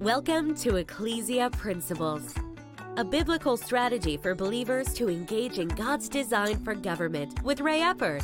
[0.00, 2.34] Welcome to Ecclesia Principles,
[2.98, 8.22] a biblical strategy for believers to engage in God's design for government with Ray Eppard.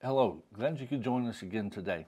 [0.00, 2.06] Hello, glad you could join us again today.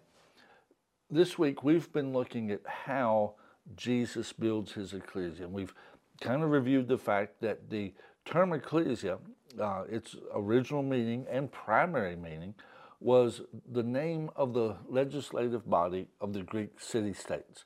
[1.11, 3.35] This week we've been looking at how
[3.77, 5.45] Jesus builds his ecclesia.
[5.45, 5.75] And we've
[6.23, 7.93] kind of reviewed the fact that the
[8.25, 9.19] term ecclesia,
[9.61, 12.55] uh, its original meaning and primary meaning,
[13.01, 17.65] was the name of the legislative body of the Greek city states.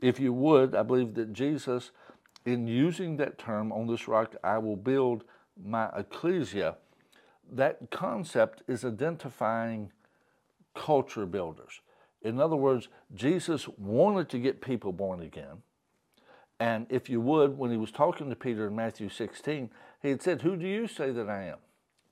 [0.00, 1.90] If you would, I believe that Jesus,
[2.46, 5.24] in using that term, on this rock I will build
[5.62, 6.76] my ecclesia,
[7.52, 9.90] that concept is identifying
[10.74, 11.80] culture builders.
[12.22, 15.62] In other words, Jesus wanted to get people born again.
[16.60, 19.70] And if you would, when he was talking to Peter in Matthew 16,
[20.02, 21.56] he had said, Who do you say that I am?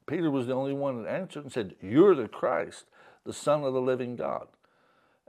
[0.06, 2.86] Peter was the only one that answered and said, You're the Christ,
[3.26, 4.48] the Son of the living God.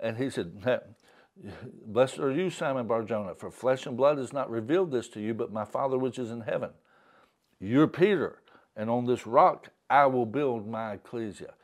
[0.02, 0.82] And he said,
[1.86, 5.34] Blessed are you, Simon Barjona, for flesh and blood has not revealed this to you,
[5.34, 6.70] but my Father which is in heaven.
[7.60, 8.42] You're Peter,
[8.78, 11.56] and on this rock I will build my ecclesia.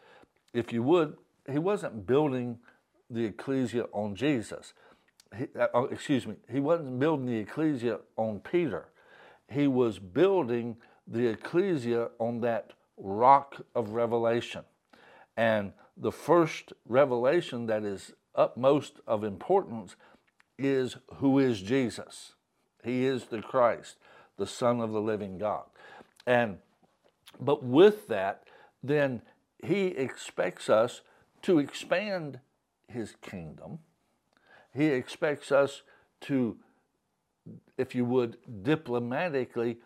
[0.54, 1.16] If you would,
[1.50, 2.60] he wasn't building
[3.10, 4.74] the ecclesia on Jesus.
[5.38, 8.88] He, uh, oh, excuse me, he wasn't building the ecclesia on Peter.
[9.50, 14.64] He was building the ecclesia on that rock of revelation.
[15.38, 19.96] And the first revelation that is utmost of importance
[20.58, 22.34] is who is Jesus?
[22.84, 23.98] He is the Christ,
[24.38, 25.66] the Son of the living God.
[26.26, 26.58] And
[27.40, 28.44] but with that,
[28.84, 29.22] then
[29.64, 31.02] he expects us
[31.42, 32.40] to expand
[32.88, 33.80] his kingdom.
[34.76, 35.84] He expects us
[36.22, 36.58] to,
[37.78, 39.78] if you would, diplomatically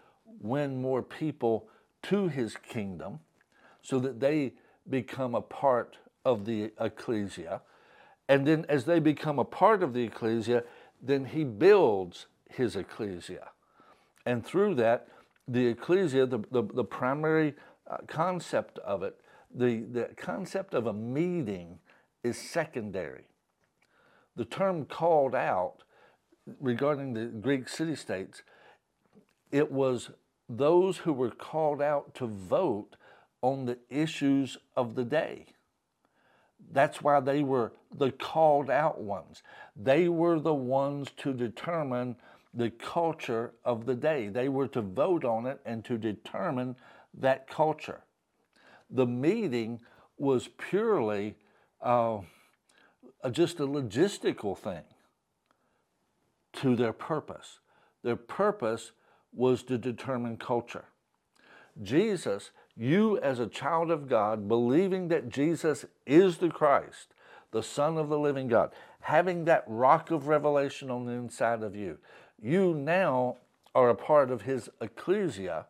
[0.41, 1.67] win more people
[2.03, 3.19] to his kingdom
[3.81, 4.53] so that they
[4.89, 7.61] become a part of the ecclesia.
[8.27, 10.63] And then, as they become a part of the ecclesia,
[11.01, 13.49] then he builds his ecclesia.
[14.25, 15.07] And through that,
[15.47, 17.55] the ecclesia, the, the, the primary
[17.89, 19.19] uh, concept of it,
[19.53, 21.79] the, the concept of a meeting
[22.23, 23.25] is secondary.
[24.35, 25.83] The term called out
[26.59, 28.41] regarding the Greek city states,
[29.51, 30.11] it was
[30.47, 32.95] those who were called out to vote
[33.41, 35.45] on the issues of the day.
[36.71, 39.41] That's why they were the called out ones.
[39.75, 42.15] They were the ones to determine
[42.53, 44.27] the culture of the day.
[44.27, 46.75] They were to vote on it and to determine
[47.13, 48.01] that culture.
[48.89, 49.79] The meeting
[50.17, 51.35] was purely
[51.81, 52.19] uh,
[53.31, 54.83] just a logistical thing
[56.53, 57.59] to their purpose.
[58.03, 58.91] Their purpose
[59.33, 60.85] was to determine culture.
[61.81, 67.13] Jesus, you as a child of God, believing that Jesus is the Christ,
[67.51, 68.71] the Son of the living God,
[69.01, 71.97] having that rock of revelation on the inside of you,
[72.41, 73.37] you now
[73.75, 75.65] are a part of his ecclesia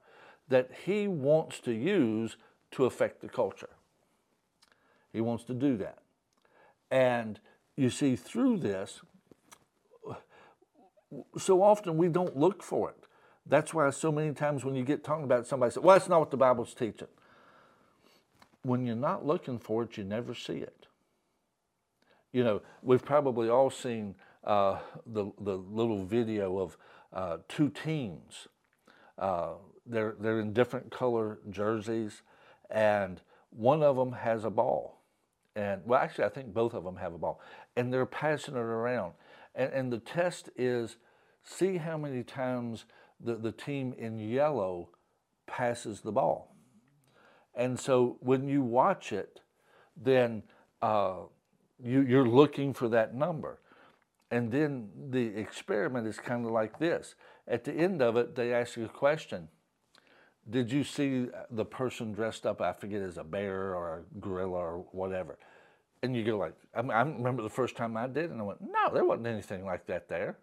[0.48, 2.38] that he wants to use
[2.72, 3.70] to affect the culture.
[5.12, 6.00] He wants to do that.
[6.92, 7.40] And
[7.76, 9.02] you see, through this,
[11.38, 13.04] so often we don't look for it.
[13.46, 16.10] That's why so many times when you get talking about it, somebody says, well, that's
[16.10, 17.08] not what the Bible's teaching.
[18.62, 20.88] When you're not looking for it, you never see it.
[22.32, 26.78] You know, we've probably all seen uh, the, the little video of
[27.12, 28.48] uh, two teams.
[29.18, 29.54] Uh,
[29.86, 32.22] they're, they're in different color jerseys,
[32.70, 34.99] and one of them has a ball.
[35.60, 37.42] And well, actually, I think both of them have a ball,
[37.76, 39.12] and they're passing it around.
[39.54, 40.96] And, and the test is
[41.44, 42.86] see how many times
[43.20, 44.88] the, the team in yellow
[45.48, 46.56] passes the ball.
[47.54, 49.42] And so when you watch it,
[50.02, 50.44] then
[50.82, 51.24] uh,
[51.84, 53.60] you, you're looking for that number.
[54.32, 57.16] And then the experiment is kind of like this.
[57.50, 59.50] At the end of it, they ask you a question.
[60.50, 64.58] Did you see the person dressed up, I forget, as a bear or a gorilla
[64.58, 65.38] or whatever?
[66.02, 68.62] And you go like, I, I remember the first time I did, and I went,
[68.62, 70.38] no, there wasn't anything like that there.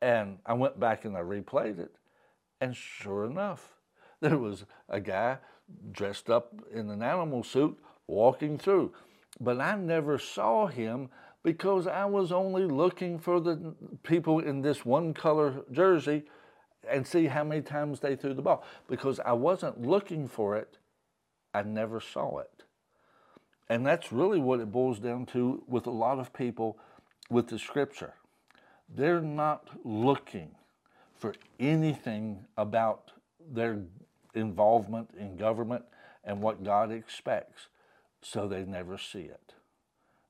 [0.00, 1.94] And I went back and I replayed it,
[2.60, 3.78] and sure enough,
[4.20, 5.38] there was a guy
[5.92, 8.92] dressed up in an animal suit walking through.
[9.40, 11.08] But I never saw him
[11.42, 16.24] because I was only looking for the people in this one color jersey
[16.88, 18.64] and see how many times they threw the ball.
[18.88, 20.78] Because I wasn't looking for it,
[21.54, 22.64] I never saw it.
[23.72, 26.76] And that's really what it boils down to with a lot of people
[27.30, 28.12] with the scripture.
[28.94, 30.50] They're not looking
[31.14, 33.12] for anything about
[33.50, 33.78] their
[34.34, 35.86] involvement in government
[36.22, 37.68] and what God expects,
[38.20, 39.54] so they never see it.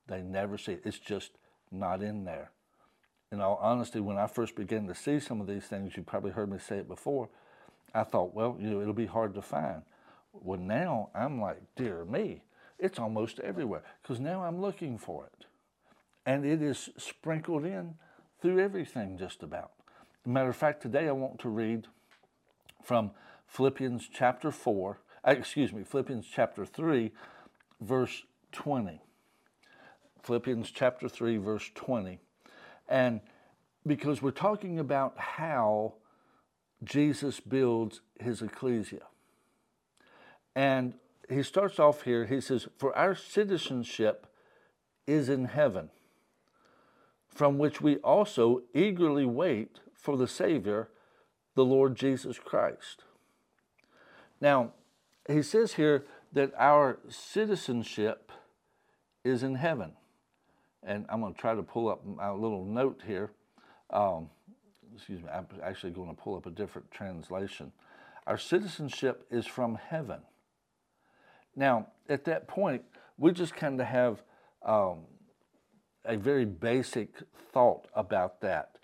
[0.06, 0.82] They never see it.
[0.84, 1.32] It's just
[1.72, 2.52] not in there.
[3.32, 6.30] In all honesty, when I first began to see some of these things, you probably
[6.30, 7.28] heard me say it before,
[7.92, 9.82] I thought, well, you know, it'll be hard to find.
[10.32, 12.42] Well, now I'm like, dear me,
[12.82, 15.46] it's almost everywhere because now I'm looking for it.
[16.26, 17.94] And it is sprinkled in
[18.40, 19.70] through everything just about.
[20.26, 21.87] Matter of fact, today I want to read
[22.82, 23.12] from
[23.46, 27.12] Philippians chapter 4, uh, excuse me, Philippians chapter 3,
[27.81, 29.00] verse 20.
[30.23, 32.19] Philippians chapter 3, verse 20.
[32.88, 33.20] And
[33.87, 35.94] because we're talking about how
[36.82, 39.02] Jesus builds his ecclesia.
[40.55, 40.94] And
[41.28, 44.26] he starts off here, he says, For our citizenship
[45.06, 45.90] is in heaven,
[47.28, 50.88] from which we also eagerly wait for the Savior,
[51.54, 53.04] the Lord Jesus Christ.
[54.40, 54.72] Now,
[55.28, 58.32] he says here that our citizenship
[59.25, 59.92] is in heaven.
[60.82, 63.30] And I'm going to try to pull up my little note here.
[63.90, 64.30] Um,
[64.94, 67.70] excuse me, I'm actually going to pull up a different translation.
[68.26, 70.20] Our citizenship is from heaven.
[71.56, 72.82] Now, at that point,
[73.19, 74.22] we just kind of have
[74.64, 75.00] um,
[76.04, 77.10] a very basic
[77.52, 78.76] thought about that.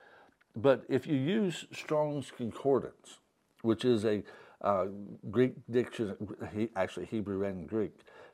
[0.57, 3.19] But if you use Strong's Concordance,
[3.63, 4.23] which is a
[4.61, 4.87] uh,
[5.31, 7.93] Greek dictionary, actually Hebrew and Greek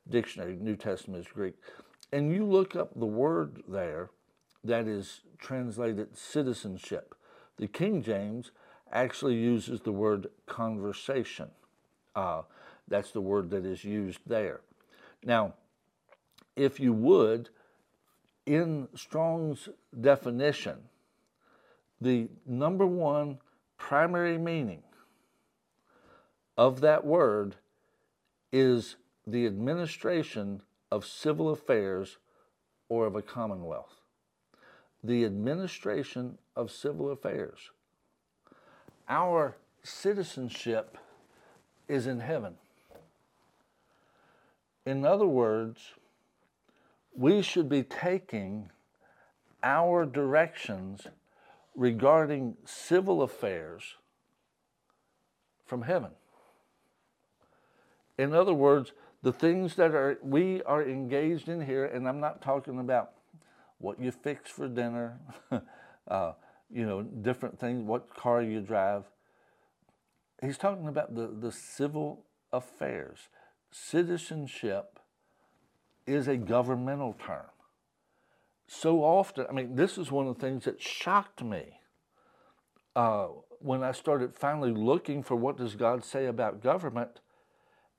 [0.08, 1.54] dictionary, New Testament is Greek,
[2.12, 4.10] and you look up the word there
[4.62, 7.14] that is translated citizenship,
[7.58, 8.50] the King James
[8.92, 11.50] actually uses the word conversation.
[12.14, 12.42] Uh,
[12.88, 14.60] that's the word that is used there.
[15.25, 15.54] Now,
[16.56, 17.48] if you would,
[18.46, 19.69] in Strong's
[20.00, 20.76] definition,
[22.00, 23.38] the number one
[23.78, 24.82] primary meaning
[26.56, 27.56] of that word
[28.52, 28.96] is
[29.26, 32.19] the administration of civil affairs
[32.88, 34.00] or of a commonwealth.
[35.02, 37.70] The administration of civil affairs.
[39.08, 40.96] Our citizenship
[41.88, 42.54] is in heaven.
[44.86, 45.81] In other words,
[47.14, 48.70] we should be taking
[49.62, 51.06] our directions
[51.75, 53.96] regarding civil affairs
[55.64, 56.10] from heaven.
[58.19, 58.92] In other words,
[59.22, 63.12] the things that are we are engaged in here, and I'm not talking about
[63.78, 65.19] what you fix for dinner,
[66.08, 66.32] uh,
[66.70, 69.04] you know, different things, what car you drive.
[70.42, 73.28] He's talking about the, the civil affairs.
[73.76, 75.00] Citizenship
[76.06, 77.50] is a governmental term.
[78.68, 81.80] So often, I mean, this is one of the things that shocked me
[82.94, 83.26] uh,
[83.58, 87.18] when I started finally looking for what does God say about government.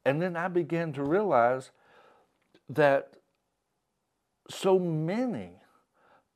[0.06, 1.72] And then I began to realize
[2.69, 3.16] that
[4.50, 5.60] so many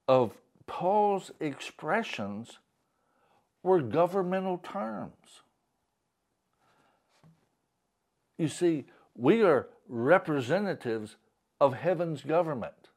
[0.06, 0.34] of
[0.68, 2.60] Paul's expressions
[3.64, 5.44] were governmental terms.
[8.38, 8.86] You see,
[9.20, 11.18] we are representatives
[11.60, 12.88] of heaven's government.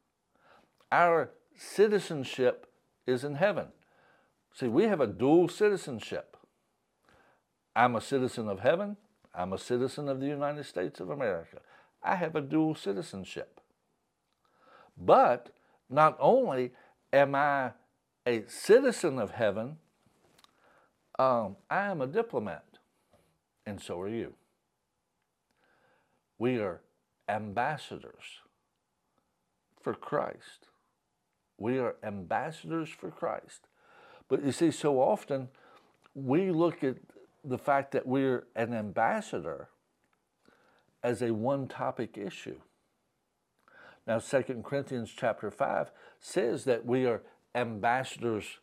[0.92, 2.66] Our citizenship
[3.06, 3.68] is in heaven.
[4.54, 6.36] See, we have a dual citizenship.
[7.74, 8.98] I'm a citizen of heaven,
[9.34, 11.58] I'm a citizen of the United States of America.
[12.02, 13.60] I have a dual citizenship.
[14.96, 15.50] But
[15.90, 16.72] not only
[17.12, 17.72] am I
[18.26, 19.78] a citizen of heaven,
[21.18, 22.64] um, I am a diplomat,
[23.66, 24.34] and so are you.
[26.42, 26.80] We are
[27.28, 28.40] ambassadors
[29.80, 30.66] for Christ.
[31.56, 33.68] We are ambassadors for Christ.
[34.26, 35.50] But you see, so often
[36.16, 36.96] we look at
[37.44, 39.68] the fact that we're an ambassador
[41.00, 42.58] as a one topic issue.
[44.04, 47.22] Now, 2 Corinthians chapter 5 says that we are
[47.54, 48.58] ambassadors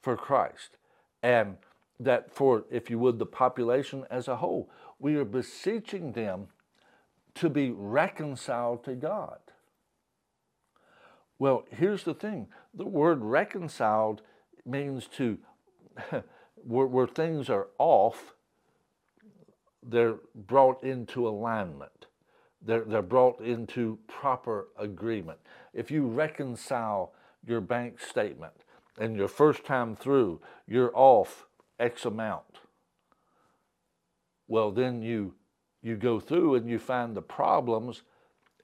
[0.00, 0.78] for Christ,
[1.24, 1.56] and
[1.98, 6.50] that for, if you would, the population as a whole, we are beseeching them
[7.36, 9.38] to be reconciled to God.
[11.38, 14.22] Well, here's the thing the word reconciled
[14.64, 15.38] means to
[16.56, 18.34] where, where things are off,
[19.82, 22.06] they're brought into alignment.
[22.62, 25.38] They're, they're brought into proper agreement.
[25.72, 27.12] If you reconcile
[27.46, 28.54] your bank statement
[28.98, 31.46] and your first time through, you're off
[31.78, 32.60] X amount.
[34.48, 35.34] Well, then you,
[35.86, 38.02] you go through and you find the problems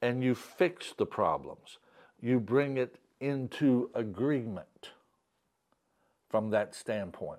[0.03, 1.79] and you fix the problems.
[2.21, 4.91] You bring it into agreement
[6.29, 7.39] from that standpoint.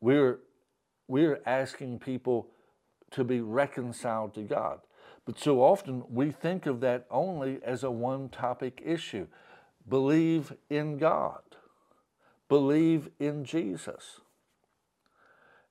[0.00, 0.40] We're,
[1.06, 2.48] we're asking people
[3.12, 4.80] to be reconciled to God.
[5.24, 9.28] But so often we think of that only as a one topic issue.
[9.88, 11.42] Believe in God,
[12.48, 14.20] believe in Jesus.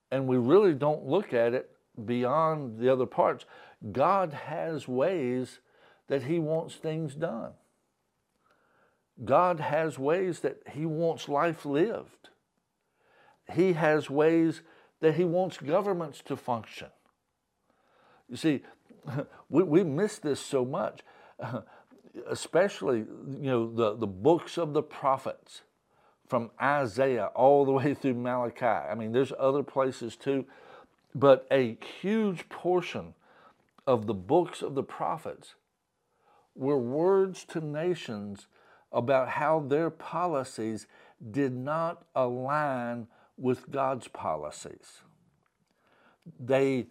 [0.10, 1.70] And we really don't look at it
[2.04, 3.46] beyond the other parts.
[3.92, 5.60] God has ways
[6.08, 7.51] that He wants things done.
[9.24, 12.30] God has ways that He wants life lived.
[13.54, 14.62] He has ways
[15.01, 16.89] that He wants governments to function.
[18.30, 18.62] You see,
[19.50, 21.01] we, we miss this so much,
[22.30, 25.62] especially, you know, the, the books of the prophets
[26.27, 28.66] from Isaiah all the way through Malachi.
[28.66, 30.46] I mean, there's other places too,
[31.19, 33.15] but a huge portion
[33.88, 35.55] of the books of the prophets
[36.53, 38.45] were words to nations
[38.91, 40.86] about how their policies
[41.31, 45.01] did not align with God's policies.
[46.39, 46.88] They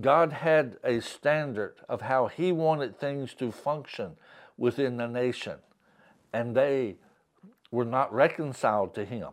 [0.00, 4.16] God had a standard of how he wanted things to function
[4.58, 5.58] within the nation,
[6.32, 6.96] and they
[7.70, 9.30] were not reconciled to him.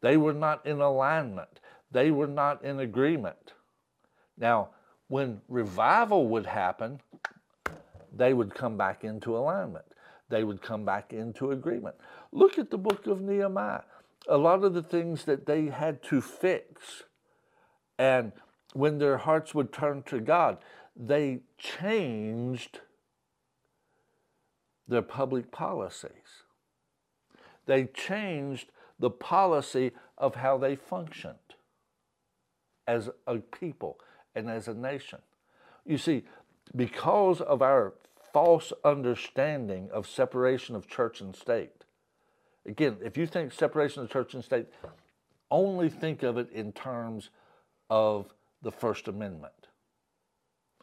[0.00, 1.60] They were not in alignment.
[1.90, 3.52] They were not in agreement.
[4.36, 4.70] Now,
[5.08, 7.00] when revival would happen,
[8.14, 9.84] they would come back into alignment.
[10.28, 11.96] They would come back into agreement.
[12.32, 13.82] Look at the book of Nehemiah.
[14.28, 17.04] A lot of the things that they had to fix,
[17.98, 18.32] and
[18.74, 20.58] when their hearts would turn to God,
[20.94, 22.80] they changed
[24.86, 26.44] their public policies.
[27.64, 31.38] They changed the policy of how they functioned
[32.88, 34.00] as a people
[34.34, 35.20] and as a nation.
[35.84, 36.24] You see,
[36.74, 37.94] because of our
[38.32, 41.84] false understanding of separation of church and state,
[42.66, 44.66] again, if you think separation of church and state,
[45.50, 47.30] only think of it in terms
[47.90, 49.68] of the First Amendment.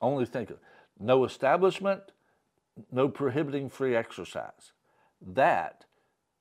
[0.02, 0.58] Only think of
[1.00, 2.04] no establishment,
[2.92, 4.74] no prohibiting free exercise.
[5.22, 5.86] That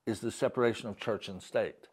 [0.06, 1.88] is the separation of church and state.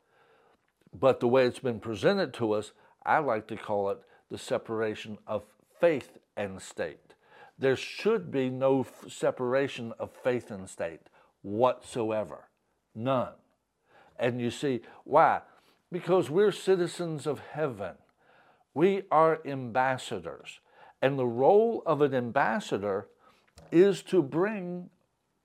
[0.93, 2.71] But the way it's been presented to us,
[3.05, 5.43] I like to call it the separation of
[5.79, 7.15] faith and state.
[7.57, 11.01] There should be no f- separation of faith and state
[11.41, 12.47] whatsoever.
[12.95, 13.33] None.
[14.17, 15.41] And you see, why?
[15.91, 17.95] Because we're citizens of heaven.
[18.73, 20.59] We are ambassadors.
[21.01, 23.07] And the role of an ambassador
[23.71, 24.89] is to bring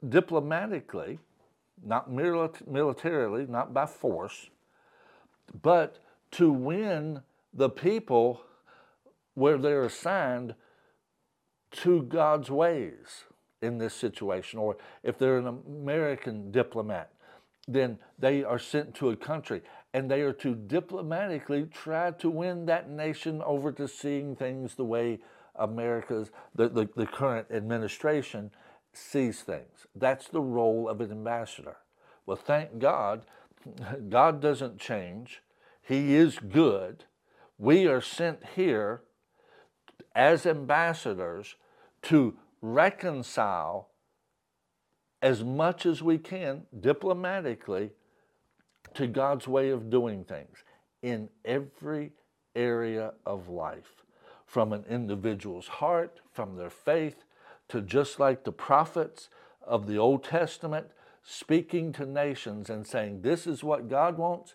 [0.07, 1.19] diplomatically,
[1.83, 4.51] not militarily, not by force,
[5.63, 5.99] but
[6.33, 7.23] to win
[7.57, 8.43] the people
[9.35, 10.55] where they're assigned
[11.71, 13.25] to God's ways
[13.61, 14.59] in this situation.
[14.59, 17.11] Or if they're an American diplomat,
[17.67, 22.67] then they are sent to a country and they are to diplomatically try to win
[22.67, 25.19] that nation over to seeing things the way
[25.57, 28.51] America's, the, the, the current administration
[28.93, 29.87] sees things.
[29.95, 31.77] That's the role of an ambassador.
[32.27, 33.25] Well, thank God,
[34.09, 35.43] God doesn't change.
[35.83, 37.05] He is good.
[37.59, 39.03] We are sent here
[40.15, 41.57] as ambassadors
[42.03, 43.89] to reconcile
[45.23, 47.91] as much as we can diplomatically
[48.95, 50.65] to God's way of doing things
[51.03, 52.13] in every
[52.55, 54.03] area of life,
[54.47, 57.25] from an individual's heart, from their faith,
[57.69, 59.29] to just like the prophets
[59.63, 60.87] of the Old Testament
[61.23, 64.55] speaking to nations and saying, This is what God wants.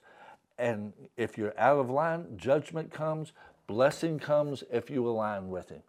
[0.62, 3.34] And if you're out of line, judgment comes,
[3.66, 5.82] blessing comes if you align with Him.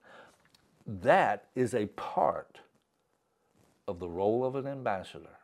[0.87, 2.61] That is a part
[3.87, 5.39] of the role of an ambassador.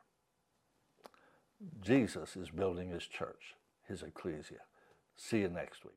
[1.82, 3.54] Jesus is building his church,
[3.86, 4.62] his ecclesia.
[5.14, 5.94] See you next week.